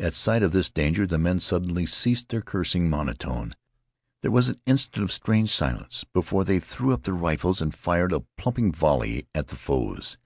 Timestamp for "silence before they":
5.50-6.58